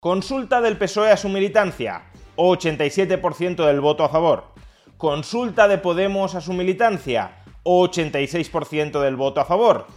[0.00, 2.04] Consulta del PSOE a su militancia.
[2.36, 4.44] 87% del voto a favor.
[4.96, 7.44] Consulta de Podemos a su militancia.
[7.64, 9.88] 86% del voto a favor.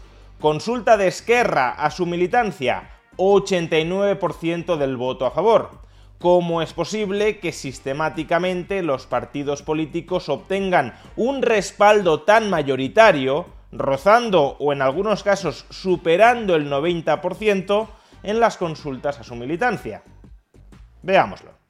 [0.41, 2.89] Consulta de Esquerra a su militancia.
[3.15, 5.69] 89% del voto a favor.
[6.19, 14.73] ¿Cómo es posible que sistemáticamente los partidos políticos obtengan un respaldo tan mayoritario, rozando o
[14.73, 17.87] en algunos casos superando el 90%,
[18.23, 20.01] en las consultas a su militancia.
[21.01, 21.63] Veámoslo.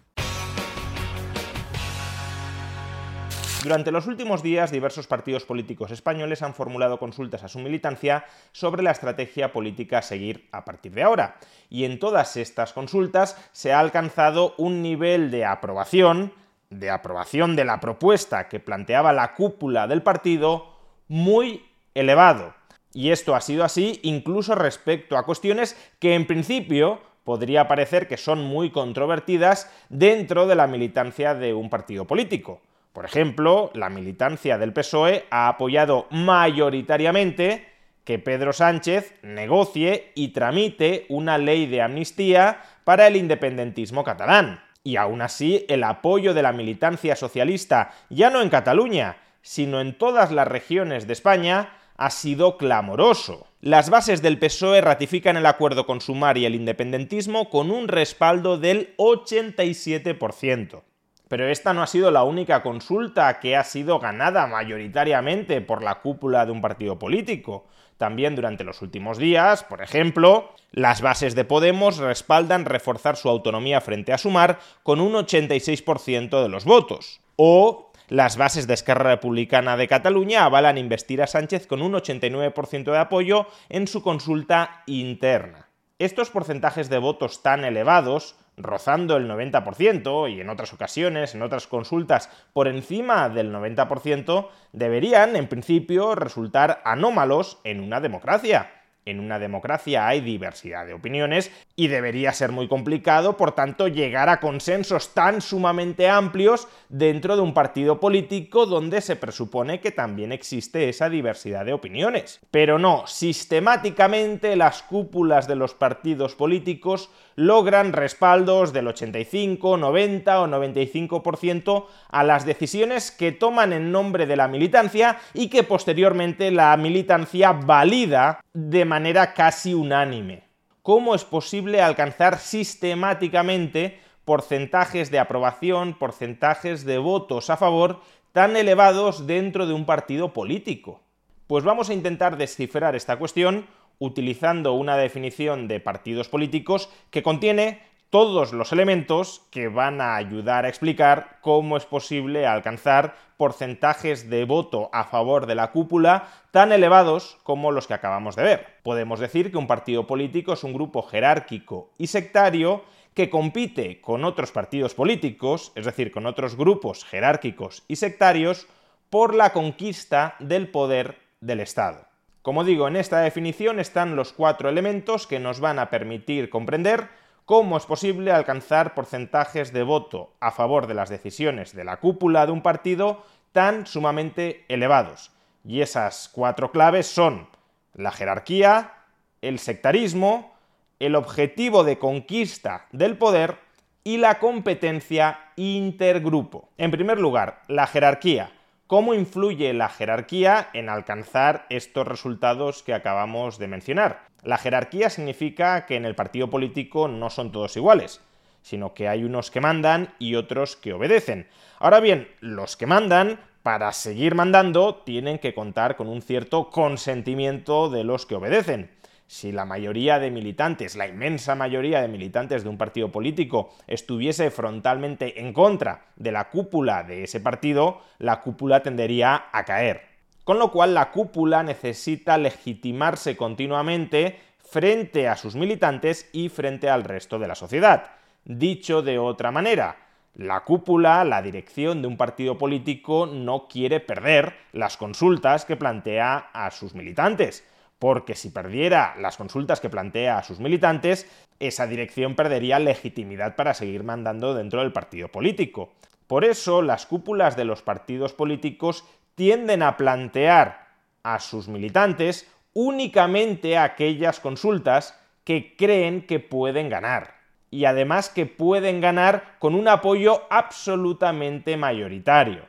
[3.64, 8.84] Durante los últimos días, diversos partidos políticos españoles han formulado consultas a su militancia sobre
[8.84, 11.38] la estrategia política a seguir a partir de ahora.
[11.70, 16.34] Y en todas estas consultas se ha alcanzado un nivel de aprobación,
[16.70, 20.76] de aprobación de la propuesta que planteaba la cúpula del partido,
[21.08, 22.54] muy elevado.
[22.94, 28.18] Y esto ha sido así incluso respecto a cuestiones que en principio podría parecer que
[28.18, 32.62] son muy controvertidas dentro de la militancia de un partido político.
[32.94, 37.66] Por ejemplo, la militancia del PSOE ha apoyado mayoritariamente
[38.04, 44.62] que Pedro Sánchez negocie y tramite una ley de amnistía para el independentismo catalán.
[44.84, 49.98] Y aún así, el apoyo de la militancia socialista, ya no en Cataluña, sino en
[49.98, 53.48] todas las regiones de España, ha sido clamoroso.
[53.62, 58.58] Las bases del PSOE ratifican el acuerdo con Sumar y el independentismo con un respaldo
[58.58, 60.82] del 87%.
[61.30, 66.02] Pero esta no ha sido la única consulta que ha sido ganada mayoritariamente por la
[66.02, 67.66] cúpula de un partido político.
[67.98, 73.80] También durante los últimos días, por ejemplo, las bases de Podemos respaldan reforzar su autonomía
[73.82, 77.22] frente a Sumar con un 86% de los votos.
[77.36, 82.92] O las bases de Esquerra Republicana de Cataluña avalan investir a Sánchez con un 89%
[82.92, 85.70] de apoyo en su consulta interna.
[86.00, 91.68] Estos porcentajes de votos tan elevados, rozando el 90% y en otras ocasiones, en otras
[91.68, 98.83] consultas, por encima del 90%, deberían, en principio, resultar anómalos en una democracia.
[99.06, 104.30] En una democracia hay diversidad de opiniones y debería ser muy complicado, por tanto, llegar
[104.30, 110.32] a consensos tan sumamente amplios dentro de un partido político donde se presupone que también
[110.32, 112.40] existe esa diversidad de opiniones.
[112.50, 120.48] Pero no, sistemáticamente las cúpulas de los partidos políticos logran respaldos del 85, 90 o
[120.48, 126.76] 95% a las decisiones que toman en nombre de la militancia y que posteriormente la
[126.78, 130.44] militancia valida de manera casi unánime.
[130.84, 138.02] ¿Cómo es posible alcanzar sistemáticamente porcentajes de aprobación, porcentajes de votos a favor
[138.34, 141.02] tan elevados dentro de un partido político?
[141.48, 143.66] Pues vamos a intentar descifrar esta cuestión
[143.98, 147.82] utilizando una definición de partidos políticos que contiene
[148.14, 154.46] todos los elementos que van a ayudar a explicar cómo es posible alcanzar porcentajes de
[154.46, 158.68] voto a favor de la cúpula tan elevados como los que acabamos de ver.
[158.84, 162.84] Podemos decir que un partido político es un grupo jerárquico y sectario
[163.16, 168.68] que compite con otros partidos políticos, es decir, con otros grupos jerárquicos y sectarios,
[169.10, 172.06] por la conquista del poder del Estado.
[172.44, 177.23] Como digo, en esta definición están los cuatro elementos que nos van a permitir comprender
[177.46, 182.46] cómo es posible alcanzar porcentajes de voto a favor de las decisiones de la cúpula
[182.46, 185.32] de un partido tan sumamente elevados.
[185.66, 187.48] Y esas cuatro claves son
[187.94, 188.94] la jerarquía,
[189.42, 190.54] el sectarismo,
[191.00, 193.58] el objetivo de conquista del poder
[194.04, 196.70] y la competencia intergrupo.
[196.78, 198.52] En primer lugar, la jerarquía.
[198.88, 204.33] ¿Cómo influye la jerarquía en alcanzar estos resultados que acabamos de mencionar?
[204.44, 208.22] La jerarquía significa que en el partido político no son todos iguales,
[208.62, 211.48] sino que hay unos que mandan y otros que obedecen.
[211.80, 217.90] Ahora bien, los que mandan, para seguir mandando, tienen que contar con un cierto consentimiento
[217.90, 218.90] de los que obedecen
[219.34, 224.52] si la mayoría de militantes, la inmensa mayoría de militantes de un partido político estuviese
[224.52, 230.13] frontalmente en contra de la cúpula de ese partido, la cúpula tendería a caer.
[230.44, 237.04] Con lo cual la cúpula necesita legitimarse continuamente frente a sus militantes y frente al
[237.04, 238.12] resto de la sociedad.
[238.44, 239.98] Dicho de otra manera,
[240.36, 246.50] la cúpula, la dirección de un partido político no quiere perder las consultas que plantea
[246.52, 247.64] a sus militantes,
[248.00, 251.30] porque si perdiera las consultas que plantea a sus militantes,
[251.60, 255.94] esa dirección perdería legitimidad para seguir mandando dentro del partido político.
[256.28, 260.88] Por eso las cúpulas de los partidos políticos tienden a plantear
[261.24, 267.36] a sus militantes únicamente aquellas consultas que creen que pueden ganar.
[267.70, 272.66] Y además que pueden ganar con un apoyo absolutamente mayoritario.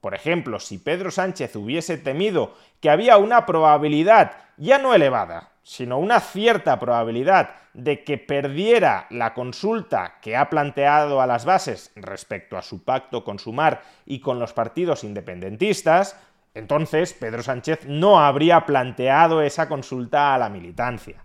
[0.00, 5.98] Por ejemplo, si Pedro Sánchez hubiese temido que había una probabilidad, ya no elevada, sino
[5.98, 12.56] una cierta probabilidad de que perdiera la consulta que ha planteado a las bases respecto
[12.58, 16.18] a su pacto con Sumar y con los partidos independentistas,
[16.54, 21.24] entonces Pedro Sánchez no habría planteado esa consulta a la militancia.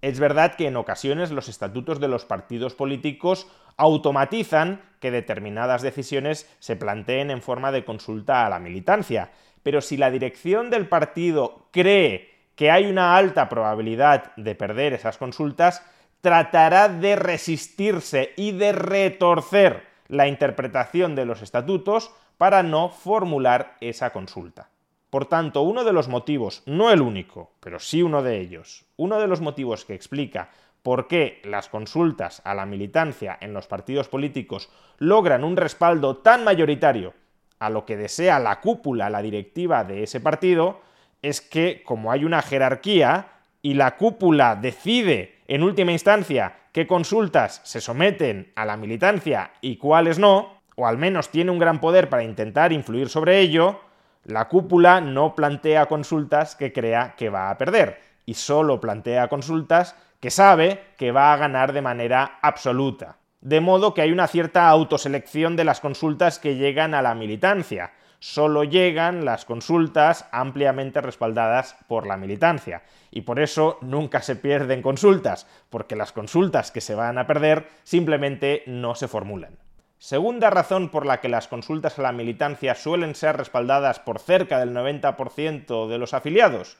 [0.00, 6.48] Es verdad que en ocasiones los estatutos de los partidos políticos automatizan que determinadas decisiones
[6.60, 9.32] se planteen en forma de consulta a la militancia,
[9.64, 15.16] pero si la dirección del partido cree que hay una alta probabilidad de perder esas
[15.16, 15.80] consultas,
[16.20, 24.10] tratará de resistirse y de retorcer la interpretación de los estatutos para no formular esa
[24.10, 24.70] consulta.
[25.08, 29.20] Por tanto, uno de los motivos, no el único, pero sí uno de ellos, uno
[29.20, 30.50] de los motivos que explica
[30.82, 34.68] por qué las consultas a la militancia en los partidos políticos
[34.98, 37.14] logran un respaldo tan mayoritario
[37.60, 40.87] a lo que desea la cúpula, la directiva de ese partido,
[41.22, 43.28] es que como hay una jerarquía
[43.62, 49.76] y la cúpula decide en última instancia qué consultas se someten a la militancia y
[49.76, 53.80] cuáles no, o al menos tiene un gran poder para intentar influir sobre ello,
[54.24, 59.96] la cúpula no plantea consultas que crea que va a perder y solo plantea consultas
[60.20, 63.16] que sabe que va a ganar de manera absoluta.
[63.40, 67.92] De modo que hay una cierta autoselección de las consultas que llegan a la militancia.
[68.20, 72.82] Solo llegan las consultas ampliamente respaldadas por la militancia.
[73.10, 77.68] Y por eso nunca se pierden consultas, porque las consultas que se van a perder
[77.84, 79.56] simplemente no se formulan.
[79.98, 84.60] Segunda razón por la que las consultas a la militancia suelen ser respaldadas por cerca
[84.60, 86.76] del 90% de los afiliados,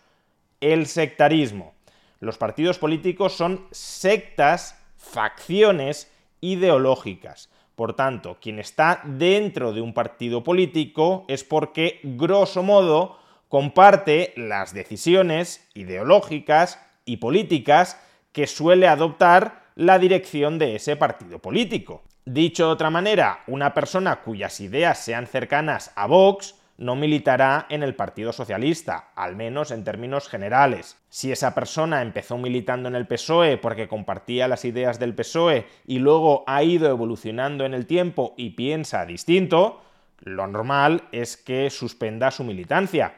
[0.60, 1.74] el sectarismo.
[2.20, 7.50] Los partidos políticos son sectas, facciones ideológicas.
[7.78, 14.74] Por tanto, quien está dentro de un partido político es porque, grosso modo, comparte las
[14.74, 17.96] decisiones ideológicas y políticas
[18.32, 22.02] que suele adoptar la dirección de ese partido político.
[22.24, 27.82] Dicho de otra manera, una persona cuyas ideas sean cercanas a Vox no militará en
[27.82, 30.96] el Partido Socialista, al menos en términos generales.
[31.10, 35.98] Si esa persona empezó militando en el PSOE porque compartía las ideas del PSOE y
[35.98, 39.82] luego ha ido evolucionando en el tiempo y piensa distinto,
[40.20, 43.14] lo normal es que suspenda su militancia.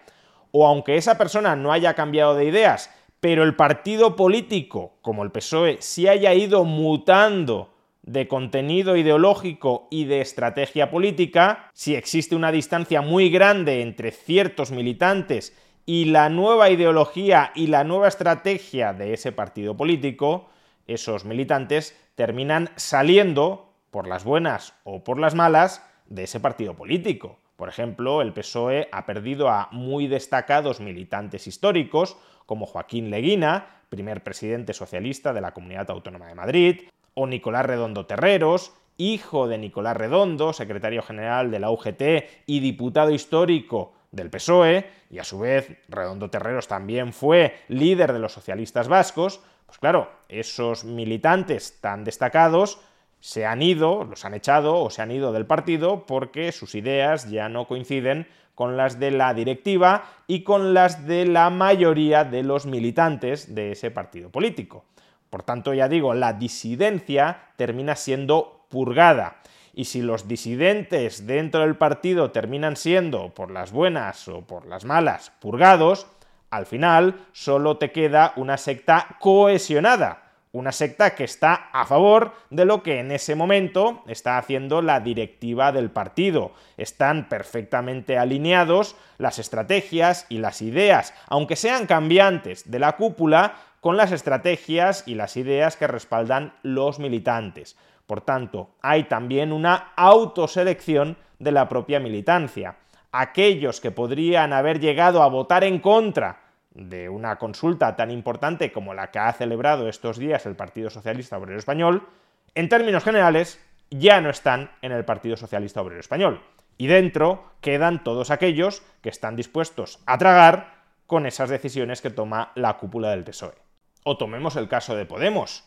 [0.53, 2.91] O aunque esa persona no haya cambiado de ideas,
[3.21, 10.05] pero el partido político, como el PSOE, sí haya ido mutando de contenido ideológico y
[10.05, 15.57] de estrategia política, si existe una distancia muy grande entre ciertos militantes
[15.87, 20.49] y la nueva ideología y la nueva estrategia de ese partido político,
[20.87, 27.39] esos militantes terminan saliendo, por las buenas o por las malas, de ese partido político.
[27.57, 32.17] Por ejemplo, el PSOE ha perdido a muy destacados militantes históricos,
[32.47, 36.81] como Joaquín Leguina, primer presidente socialista de la Comunidad Autónoma de Madrid,
[37.15, 42.03] o Nicolás Redondo Terreros, hijo de Nicolás Redondo, secretario general de la UGT
[42.47, 48.19] y diputado histórico del PSOE, y a su vez Redondo Terreros también fue líder de
[48.19, 52.81] los socialistas vascos, pues claro, esos militantes tan destacados
[53.21, 57.31] se han ido, los han echado o se han ido del partido porque sus ideas
[57.31, 62.43] ya no coinciden con las de la directiva y con las de la mayoría de
[62.43, 64.85] los militantes de ese partido político.
[65.31, 69.37] Por tanto, ya digo, la disidencia termina siendo purgada.
[69.73, 74.85] Y si los disidentes dentro del partido terminan siendo, por las buenas o por las
[74.85, 76.09] malas, purgados,
[76.51, 82.65] al final solo te queda una secta cohesionada, una secta que está a favor de
[82.65, 86.53] lo que en ese momento está haciendo la directiva del partido.
[86.77, 93.97] Están perfectamente alineados las estrategias y las ideas, aunque sean cambiantes, de la cúpula con
[93.97, 97.77] las estrategias y las ideas que respaldan los militantes.
[98.07, 102.77] Por tanto, hay también una autoselección de la propia militancia.
[103.13, 106.41] Aquellos que podrían haber llegado a votar en contra
[106.75, 111.39] de una consulta tan importante como la que ha celebrado estos días el Partido Socialista
[111.39, 112.07] Obrero Español,
[112.55, 113.61] en términos generales,
[113.91, 116.41] ya no están en el Partido Socialista Obrero Español.
[116.79, 122.53] Y dentro quedan todos aquellos que están dispuestos a tragar con esas decisiones que toma
[122.55, 123.70] la cúpula del PSOE.
[124.03, 125.65] O tomemos el caso de Podemos.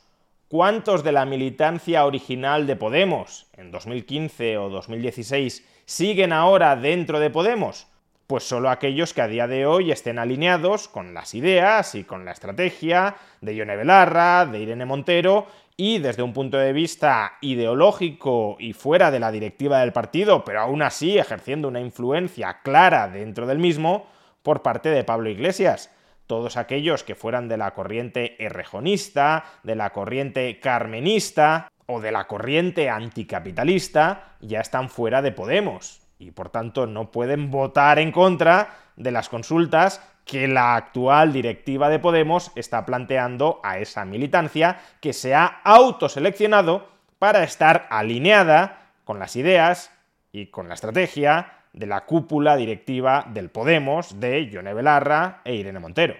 [0.48, 7.30] ¿Cuántos de la militancia original de Podemos en 2015 o 2016 siguen ahora dentro de
[7.30, 7.88] Podemos?
[8.25, 12.25] Pues solo aquellos que a día de hoy estén alineados con las ideas y con
[12.25, 15.46] la estrategia de Ione Belarra, de Irene Montero
[15.78, 20.62] y desde un punto de vista ideológico y fuera de la directiva del partido, pero
[20.62, 24.08] aún así ejerciendo una influencia clara dentro del mismo
[24.42, 25.92] por parte de Pablo Iglesias.
[26.27, 32.27] Todos aquellos que fueran de la corriente errejonista, de la corriente carmenista o de la
[32.27, 38.70] corriente anticapitalista ya están fuera de Podemos y por tanto no pueden votar en contra
[38.96, 45.12] de las consultas que la actual directiva de Podemos está planteando a esa militancia que
[45.12, 46.88] se ha autoseleccionado
[47.20, 49.92] para estar alineada con las ideas
[50.32, 55.80] y con la estrategia de la cúpula directiva del Podemos de Yone Belarra e Irene
[55.80, 56.15] Montero.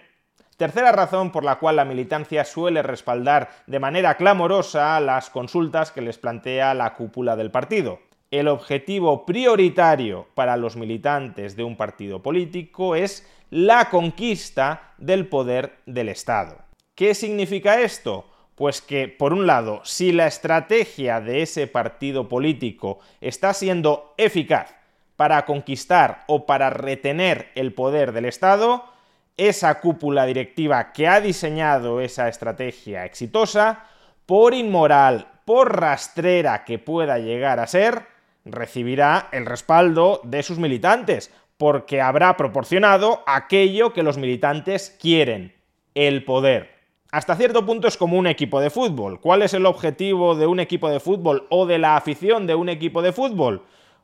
[0.58, 6.02] Tercera razón por la cual la militancia suele respaldar de manera clamorosa las consultas que
[6.02, 8.00] les plantea la cúpula del partido
[8.40, 15.78] el objetivo prioritario para los militantes de un partido político es la conquista del poder
[15.86, 16.58] del Estado.
[16.96, 18.26] ¿Qué significa esto?
[18.56, 24.74] Pues que, por un lado, si la estrategia de ese partido político está siendo eficaz
[25.16, 28.86] para conquistar o para retener el poder del Estado,
[29.38, 33.86] esa cúpula directiva que ha diseñado esa estrategia exitosa,
[34.26, 38.08] por inmoral, por rastrera que pueda llegar a ser,
[38.46, 45.54] recibirá el respaldo de sus militantes, porque habrá proporcionado aquello que los militantes quieren,
[45.96, 46.74] el poder.
[47.12, 49.22] Hasta cierto punto es como un equipo de fútbol.
[49.22, 52.70] ¿Cuál es el objetivo de un equipo de fútbol o de la afición de un
[52.70, 53.64] equipo de fútbol?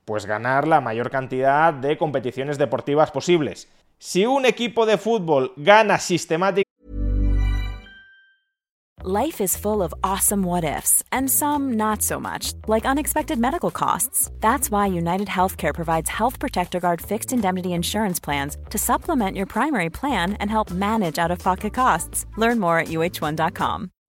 [0.10, 3.68] Pues ganar la mayor cantidad de competiciones deportivas posibles.
[4.00, 6.64] Si un equipo de fútbol gana sistemáticamente
[9.04, 13.70] Life is full of awesome what ifs, and some not so much, like unexpected medical
[13.70, 14.32] costs.
[14.40, 19.46] That's why United Healthcare provides Health Protector Guard fixed indemnity insurance plans to supplement your
[19.46, 22.26] primary plan and help manage out of pocket costs.
[22.36, 23.92] Learn more at uh1.com.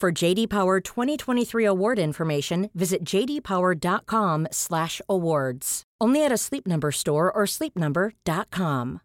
[0.00, 5.82] For JD Power 2023 award information, visit jdpower.com/awards.
[6.00, 9.00] Only at a Sleep Number store or sleepnumber.com.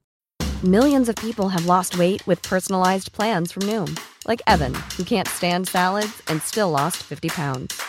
[0.63, 5.27] Millions of people have lost weight with personalized plans from Noom, like Evan, who can't
[5.27, 7.81] stand salads and still lost 50 pounds.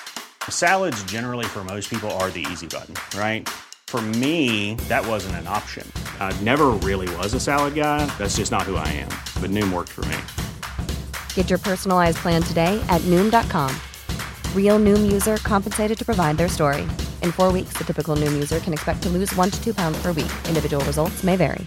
[0.49, 3.46] Salads, generally, for most people, are the easy button, right?
[3.87, 5.87] For me, that wasn't an option.
[6.20, 8.06] I never really was a salad guy.
[8.16, 9.11] That's just not who I am.
[9.42, 10.16] But Noom worked for me.
[11.35, 13.71] Get your personalized plan today at Noom.com.
[14.55, 16.83] Real Noom user compensated to provide their story.
[17.23, 19.97] In four weeks, the typical Noom user can expect to lose one to two pounds
[20.03, 20.33] per week.
[20.49, 21.67] Individual results may vary.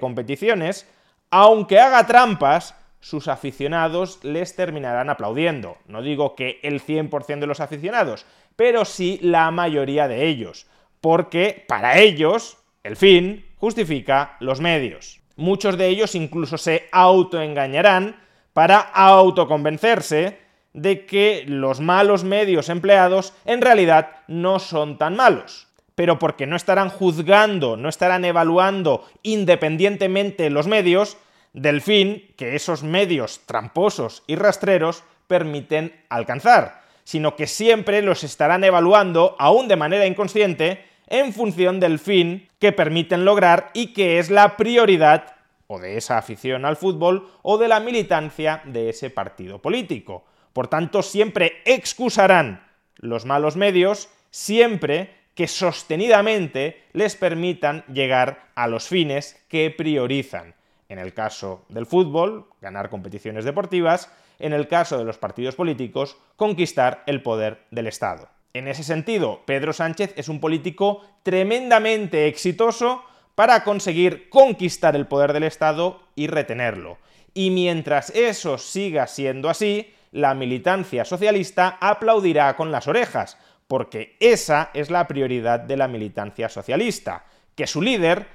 [0.00, 0.86] competiciones,
[1.30, 5.76] aunque haga trampas, sus aficionados les terminarán aplaudiendo.
[5.86, 10.66] No digo que el 100% de los aficionados, pero sí la mayoría de ellos,
[11.00, 15.23] porque para ellos el fin justifica los medios.
[15.36, 18.16] Muchos de ellos incluso se autoengañarán
[18.52, 20.38] para autoconvencerse
[20.72, 25.68] de que los malos medios empleados en realidad no son tan malos.
[25.94, 31.16] Pero porque no estarán juzgando, no estarán evaluando independientemente los medios
[31.52, 38.64] del fin que esos medios tramposos y rastreros permiten alcanzar, sino que siempre los estarán
[38.64, 44.30] evaluando, aún de manera inconsciente, en función del fin que permiten lograr y que es
[44.30, 45.34] la prioridad
[45.66, 50.24] o de esa afición al fútbol o de la militancia de ese partido político.
[50.52, 52.64] Por tanto, siempre excusarán
[52.96, 60.54] los malos medios, siempre que sostenidamente les permitan llegar a los fines que priorizan.
[60.88, 66.16] En el caso del fútbol, ganar competiciones deportivas, en el caso de los partidos políticos,
[66.36, 68.28] conquistar el poder del Estado.
[68.54, 73.02] En ese sentido, Pedro Sánchez es un político tremendamente exitoso
[73.34, 76.98] para conseguir conquistar el poder del Estado y retenerlo.
[77.34, 84.70] Y mientras eso siga siendo así, la militancia socialista aplaudirá con las orejas, porque esa
[84.72, 87.24] es la prioridad de la militancia socialista,
[87.56, 88.28] que su líder,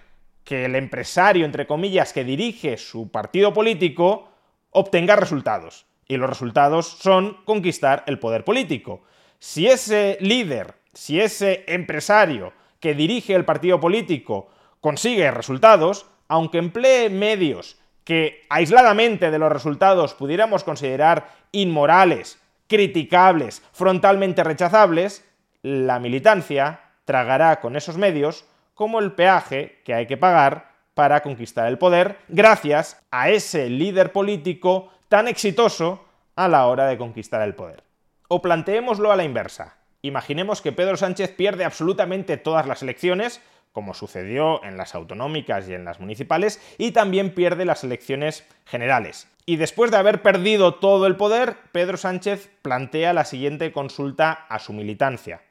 [0.44, 4.30] que el empresario, entre comillas, que dirige su partido político,
[4.72, 5.86] obtenga resultados.
[6.10, 9.04] Y los resultados son conquistar el poder político.
[9.39, 14.50] Si ese líder, si ese empresario que dirige el partido político
[14.81, 24.43] consigue resultados, aunque emplee medios que aisladamente de los resultados pudiéramos considerar inmorales, criticables, frontalmente
[24.43, 25.25] rechazables,
[25.62, 31.67] la militancia tragará con esos medios como el peaje que hay que pagar para conquistar
[31.67, 36.05] el poder gracias a ese líder político tan exitoso
[36.36, 37.88] a la hora de conquistar el poder.
[38.32, 39.78] O planteémoslo a la inversa.
[40.04, 45.74] Imaginemos que Pedro Sánchez pierde absolutamente todas las elecciones, como sucedió en las autonómicas y
[45.74, 49.28] en las municipales, y también pierde las elecciones generales.
[49.48, 54.60] Y después de haber perdido todo el poder, Pedro Sánchez plantea la siguiente consulta a
[54.60, 55.42] su militancia.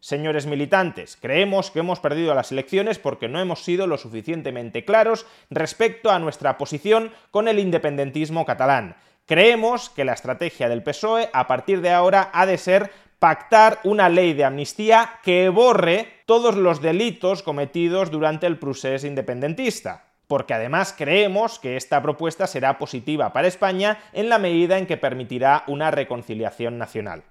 [0.00, 5.24] Señores militantes, creemos que hemos perdido las elecciones porque no hemos sido lo suficientemente claros
[5.48, 8.96] respecto a nuestra posición con el independentismo catalán.
[9.26, 14.08] Creemos que la estrategia del PSOE a partir de ahora ha de ser pactar una
[14.08, 20.94] ley de amnistía que borre todos los delitos cometidos durante el procés independentista porque además
[20.96, 25.90] creemos que esta propuesta será positiva para España en la medida en que permitirá una
[25.90, 27.22] reconciliación nacional.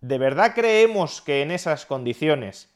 [0.00, 2.69] ¿De verdad creemos que en esas condiciones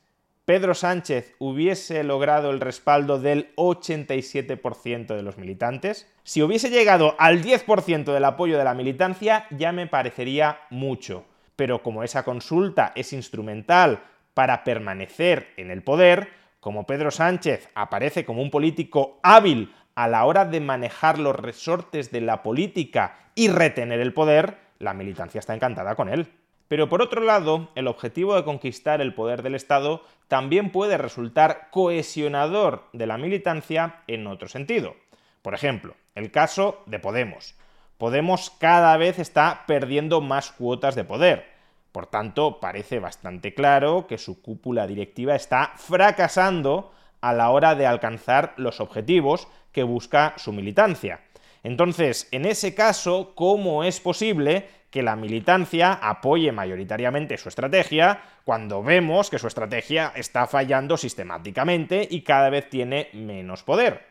[0.45, 6.07] Pedro Sánchez hubiese logrado el respaldo del 87% de los militantes?
[6.23, 11.25] Si hubiese llegado al 10% del apoyo de la militancia ya me parecería mucho,
[11.57, 14.03] pero como esa consulta es instrumental
[14.35, 16.29] para permanecer en el poder,
[16.61, 22.11] como Pedro Sánchez aparece como un político hábil a la hora de manejar los resortes
[22.11, 26.29] de la política y retener el poder, la militancia está encantada con él.
[26.69, 31.69] Pero por otro lado, el objetivo de conquistar el poder del Estado también puede resultar
[31.71, 34.95] cohesionador de la militancia en otro sentido.
[35.43, 37.55] Por ejemplo, el caso de Podemos.
[37.99, 41.47] Podemos cada vez está perdiendo más cuotas de poder.
[41.93, 47.87] Por tanto, parece bastante claro que su cúpula directiva está fracasando a la hora de
[47.87, 51.21] alcanzar los objetivos que busca su militancia.
[51.63, 58.81] Entonces, en ese caso, ¿cómo es posible que la militancia apoye mayoritariamente su estrategia cuando
[58.81, 64.07] vemos que su estrategia está fallando sistemáticamente y cada vez tiene menos poder.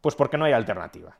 [0.00, 1.18] Pues porque no hay alternativa.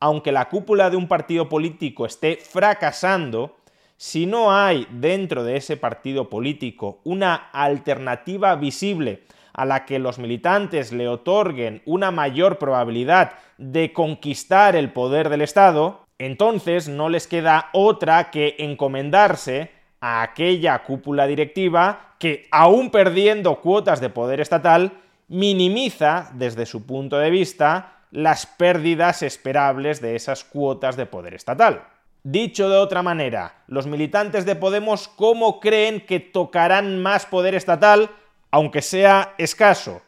[0.00, 3.58] Aunque la cúpula de un partido político esté fracasando,
[3.98, 10.18] si no hay dentro de ese partido político una alternativa visible a la que los
[10.18, 17.26] militantes le otorguen una mayor probabilidad de conquistar el poder del Estado, entonces no les
[17.26, 24.92] queda otra que encomendarse a aquella cúpula directiva que, aún perdiendo cuotas de poder estatal,
[25.28, 31.84] minimiza, desde su punto de vista, las pérdidas esperables de esas cuotas de poder estatal.
[32.24, 38.10] Dicho de otra manera, los militantes de Podemos, ¿cómo creen que tocarán más poder estatal,
[38.50, 40.02] aunque sea escaso?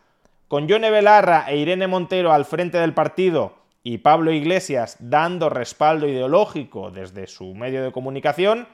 [0.49, 6.07] Con Yone Belarra e Irene Montero al frente del partido y Pablo Iglesias dando respaldo
[6.07, 8.69] ideológico desde su medio de comunicación,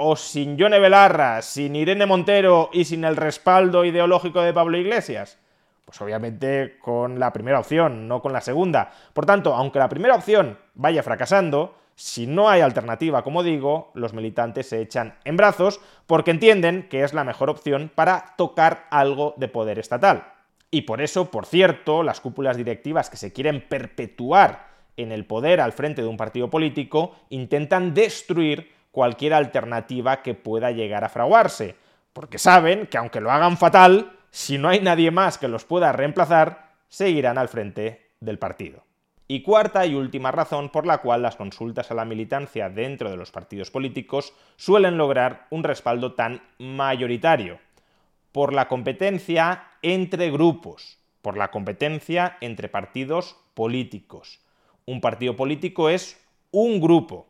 [0.00, 5.38] o sin Yone Belarra, sin Irene Montero y sin el respaldo ideológico de Pablo Iglesias?
[5.84, 8.92] Pues obviamente con la primera opción, no con la segunda.
[9.12, 14.12] Por tanto, aunque la primera opción vaya fracasando, si no hay alternativa, como digo, los
[14.12, 19.34] militantes se echan en brazos porque entienden que es la mejor opción para tocar algo
[19.36, 20.37] de poder estatal.
[20.70, 25.60] Y por eso, por cierto, las cúpulas directivas que se quieren perpetuar en el poder
[25.60, 31.76] al frente de un partido político intentan destruir cualquier alternativa que pueda llegar a fraguarse,
[32.12, 35.92] porque saben que aunque lo hagan fatal, si no hay nadie más que los pueda
[35.92, 38.84] reemplazar, seguirán al frente del partido.
[39.26, 43.16] Y cuarta y última razón por la cual las consultas a la militancia dentro de
[43.16, 47.58] los partidos políticos suelen lograr un respaldo tan mayoritario
[48.32, 54.40] por la competencia entre grupos, por la competencia entre partidos políticos.
[54.86, 57.26] Un partido político es un grupo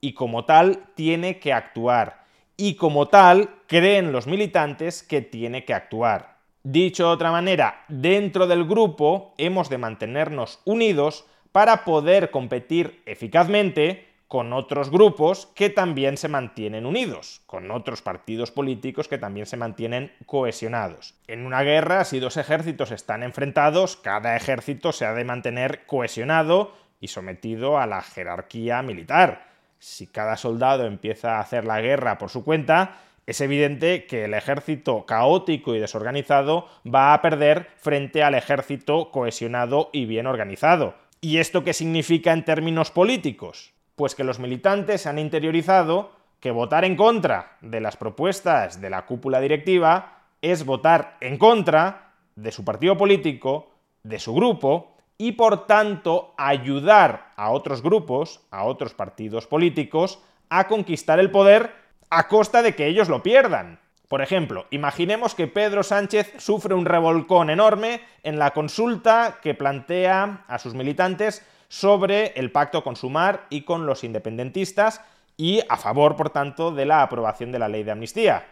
[0.00, 2.24] y como tal tiene que actuar
[2.56, 6.36] y como tal creen los militantes que tiene que actuar.
[6.62, 14.11] Dicho de otra manera, dentro del grupo hemos de mantenernos unidos para poder competir eficazmente
[14.32, 19.58] con otros grupos que también se mantienen unidos, con otros partidos políticos que también se
[19.58, 21.14] mantienen cohesionados.
[21.26, 26.72] En una guerra, si dos ejércitos están enfrentados, cada ejército se ha de mantener cohesionado
[26.98, 29.48] y sometido a la jerarquía militar.
[29.78, 34.32] Si cada soldado empieza a hacer la guerra por su cuenta, es evidente que el
[34.32, 40.94] ejército caótico y desorganizado va a perder frente al ejército cohesionado y bien organizado.
[41.20, 43.74] ¿Y esto qué significa en términos políticos?
[43.96, 49.06] Pues que los militantes han interiorizado que votar en contra de las propuestas de la
[49.06, 53.70] cúpula directiva es votar en contra de su partido político,
[54.02, 60.66] de su grupo, y por tanto ayudar a otros grupos, a otros partidos políticos, a
[60.66, 61.70] conquistar el poder
[62.10, 63.78] a costa de que ellos lo pierdan.
[64.08, 70.44] Por ejemplo, imaginemos que Pedro Sánchez sufre un revolcón enorme en la consulta que plantea
[70.48, 75.00] a sus militantes sobre el pacto con Sumar y con los independentistas
[75.38, 78.44] y a favor, por tanto, de la aprobación de la ley de amnistía.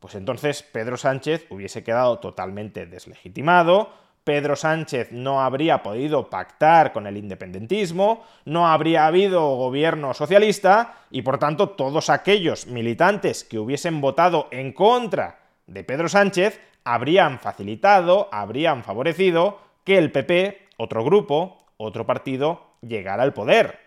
[0.00, 3.90] Pues entonces Pedro Sánchez hubiese quedado totalmente deslegitimado,
[4.24, 11.22] Pedro Sánchez no habría podido pactar con el independentismo, no habría habido gobierno socialista y
[11.22, 18.28] por tanto todos aquellos militantes que hubiesen votado en contra de Pedro Sánchez habrían facilitado,
[18.32, 23.78] habrían favorecido que el PP, otro grupo, otro partido, llegara al poder.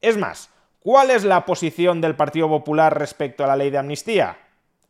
[0.00, 4.38] Es más, ¿cuál es la posición del Partido Popular respecto a la ley de amnistía?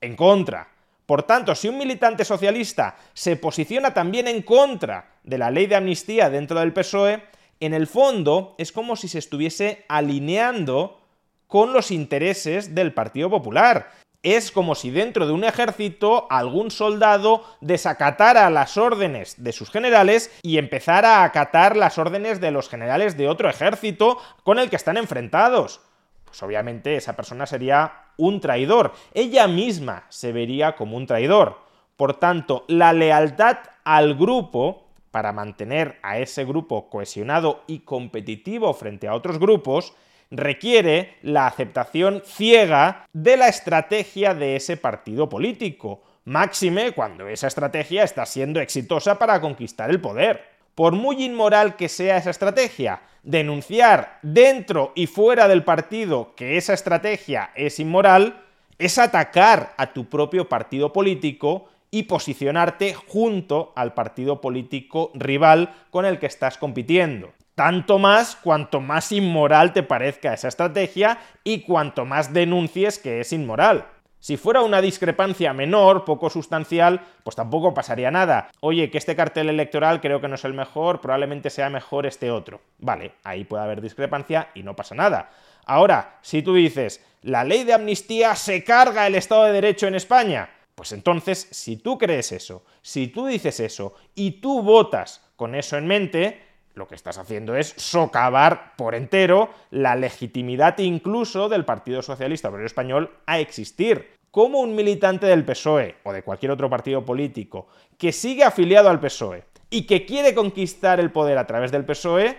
[0.01, 0.69] En contra.
[1.07, 5.77] Por tanto, si un militante socialista se posiciona también en contra de la ley de
[5.77, 7.23] amnistía dentro del PSOE,
[7.61, 11.01] en el fondo es como si se estuviese alineando
[11.47, 13.91] con los intereses del Partido Popular.
[14.25, 20.33] Es como si dentro de un ejército algún soldado desacatara las órdenes de sus generales
[20.43, 24.77] y empezara a acatar las órdenes de los generales de otro ejército con el que
[24.77, 25.83] están enfrentados.
[26.25, 28.95] Pues obviamente esa persona sería un traidor.
[29.13, 31.59] Ella misma se vería como un traidor.
[31.99, 39.07] Por tanto, la lealtad al grupo, para mantener a ese grupo cohesionado y competitivo frente
[39.07, 39.93] a otros grupos,
[40.37, 48.05] requiere la aceptación ciega de la estrategia de ese partido político, máxime cuando esa estrategia
[48.05, 50.43] está siendo exitosa para conquistar el poder.
[50.75, 56.75] Por muy inmoral que sea esa estrategia, denunciar dentro y fuera del partido que esa
[56.75, 58.43] estrategia es inmoral,
[58.79, 66.05] es atacar a tu propio partido político y posicionarte junto al partido político rival con
[66.05, 67.33] el que estás compitiendo.
[67.55, 73.33] Tanto más cuanto más inmoral te parezca esa estrategia y cuanto más denuncies que es
[73.33, 73.87] inmoral.
[74.19, 78.49] Si fuera una discrepancia menor, poco sustancial, pues tampoco pasaría nada.
[78.61, 82.31] Oye, que este cartel electoral creo que no es el mejor, probablemente sea mejor este
[82.31, 82.61] otro.
[82.79, 85.31] Vale, ahí puede haber discrepancia y no pasa nada.
[85.67, 89.95] Ahora, si tú dices, la ley de amnistía se carga el Estado de Derecho en
[89.95, 95.55] España, pues entonces, si tú crees eso, si tú dices eso y tú votas con
[95.55, 96.44] eso en mente,
[96.75, 102.67] lo que estás haciendo es socavar por entero la legitimidad incluso del Partido Socialista Obrero
[102.67, 104.15] Español a existir.
[104.31, 108.99] Como un militante del PSOE o de cualquier otro partido político que sigue afiliado al
[108.99, 112.37] PSOE y que quiere conquistar el poder a través del PSOE,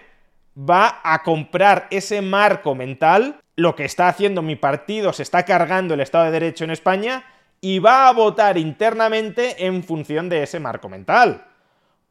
[0.57, 5.93] va a comprar ese marco mental, lo que está haciendo mi partido, se está cargando
[5.93, 7.25] el Estado de Derecho en España,
[7.61, 11.45] y va a votar internamente en función de ese marco mental.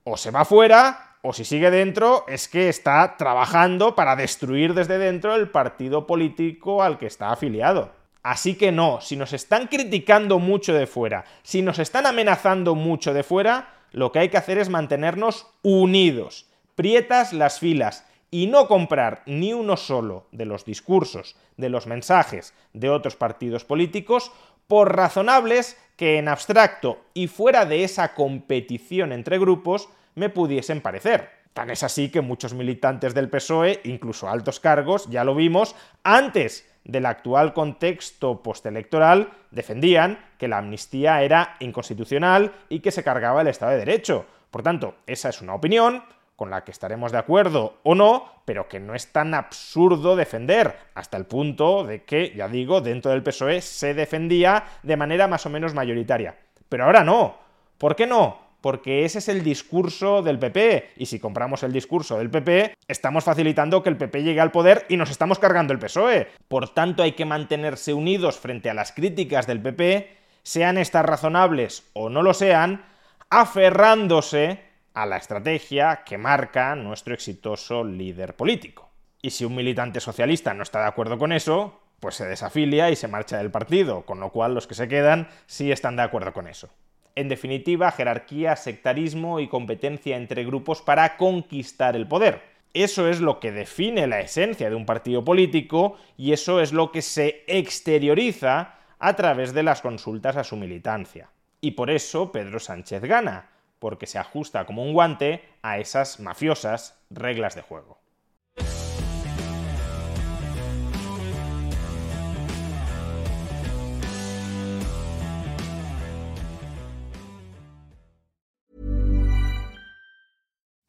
[0.03, 4.99] O se va fuera o si sigue dentro, es que está trabajando para destruir desde
[4.99, 7.93] dentro el partido político al que está afiliado.
[8.23, 13.15] Así que no, si nos están criticando mucho de fuera, si nos están amenazando mucho
[13.15, 18.69] de fuera, lo que hay que hacer es mantenernos unidos, prietas las filas y no
[18.69, 24.31] comprar ni uno solo de los discursos, de los mensajes de otros partidos políticos,
[24.67, 31.31] por razonables que en abstracto y fuera de esa competición entre grupos me pudiesen parecer.
[31.53, 36.69] Tan es así que muchos militantes del PSOE, incluso altos cargos, ya lo vimos, antes
[36.85, 43.49] del actual contexto postelectoral, defendían que la amnistía era inconstitucional y que se cargaba el
[43.49, 44.27] Estado de Derecho.
[44.51, 46.03] Por tanto, esa es una opinión
[46.37, 50.77] con la que estaremos de acuerdo o no, pero que no es tan absurdo defender,
[50.95, 55.47] hasta el punto de que, ya digo, dentro del PSOE se defendía de manera más
[55.47, 56.37] o menos mayoritaria.
[56.69, 57.37] Pero ahora no.
[57.79, 58.44] ¿Por qué no?
[58.65, 63.23] Porque ese es el discurso del PP, y si compramos el discurso del PP, estamos
[63.23, 66.29] facilitando que el PP llegue al poder y nos estamos cargando el PSOE.
[66.49, 71.91] Por tanto, hay que mantenerse unidos frente a las críticas del PP, sean estas razonables
[71.93, 72.87] o no lo sean,
[73.29, 74.61] aferrándose
[74.95, 78.89] a la estrategia que marca nuestro exitoso líder político.
[79.21, 82.97] Y si un militante socialista no está de acuerdo con eso, pues se desafilia y
[82.97, 86.33] se marcha del partido, con lo cual los que se quedan sí están de acuerdo
[86.33, 86.71] con eso.
[87.17, 92.43] En definitiva, jerarquía, sectarismo y competencia entre grupos para conquistar el poder.
[92.73, 96.91] Eso es lo que define la esencia de un partido político y eso es lo
[96.91, 101.31] que se exterioriza a través de las consultas a su militancia.
[101.61, 106.99] Y por eso Pedro Sánchez gana, porque se ajusta como un guante a esas mafiosas
[107.11, 108.04] reglas de juego.